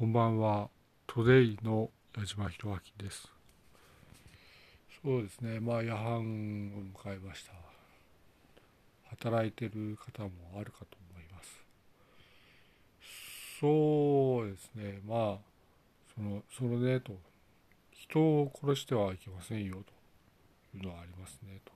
[0.00, 0.70] こんばんは。
[1.06, 3.30] トデイの矢島弘明です。
[5.02, 5.60] そうですね。
[5.60, 7.52] まあ夜半を迎えました。
[9.10, 11.50] 働いてる方もあるかと思います。
[13.60, 15.00] そうですね。
[15.06, 15.38] まあ
[16.14, 17.12] そのそのねと
[17.92, 19.84] 人を殺してはいけませんよ
[20.72, 21.72] というのはありますねと。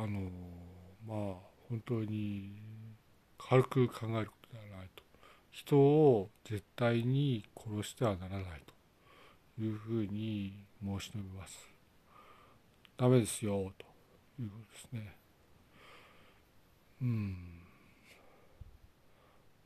[0.00, 0.30] あの
[1.06, 1.36] まあ
[1.68, 2.54] 本当に
[3.36, 5.09] 軽く考えることではないと。
[5.50, 8.44] 人を絶対に殺してはならない
[9.56, 11.68] というふうに申し述べます。
[12.96, 13.86] ダメですよ、と
[14.42, 15.14] いうことですね。
[17.02, 17.36] うん。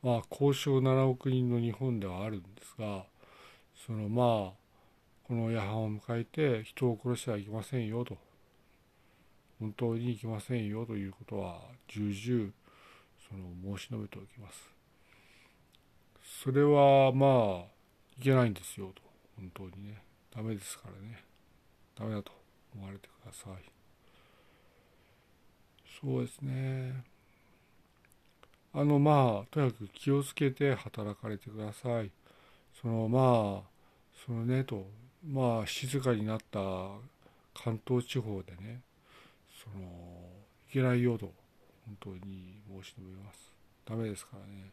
[0.01, 3.05] まあ、交渉7億人の日本ではあるんですが、
[3.85, 4.65] そのまあ、
[5.23, 8.17] この夜半を迎えて人を殺してはいけませんよと。
[9.59, 12.51] 本当にいけませんよということは重々
[13.27, 14.74] その申し述べておきます。
[16.43, 17.65] それはまあ
[18.19, 19.01] いけないんですよと。
[19.37, 20.01] 本当にね。
[20.35, 21.23] ダメですからね。
[21.97, 22.31] ダメだと
[22.75, 23.63] 思われてください。
[26.01, 27.03] そうですね。
[28.73, 32.11] あのまあとにかく気をつけて働かれてください。
[32.81, 33.69] そのまあ
[34.25, 34.85] そのねと
[35.25, 36.59] まあ静かになった
[37.53, 38.81] 関東地方でね
[39.63, 39.85] その
[40.69, 41.31] いけないよと
[41.85, 43.51] 本当に申し述べます。
[43.85, 44.69] ダメですからね。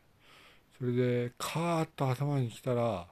[0.82, 3.06] それでカーッと頭に来たら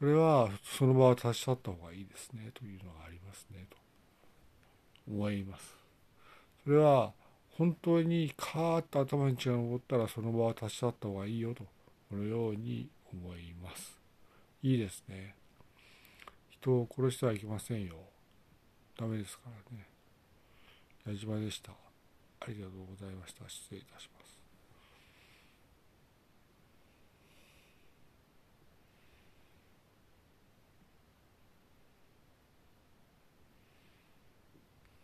[0.00, 3.76] それはその場を立ち去った方がいいですねというのがありますねと。
[5.08, 5.76] 思います。
[6.64, 7.12] それは
[7.56, 11.62] 本当にカーッと頭に血が上ったらその場を立ち去った方がいいよと。
[12.10, 13.96] このように思います。
[14.64, 15.36] いいですね。
[16.50, 17.94] 人を殺してはいけませんよ。
[18.98, 19.86] ダメですからね。
[21.06, 21.70] 矢島でした。
[21.70, 23.48] ありがとうございました。
[23.48, 24.37] 失礼いたします。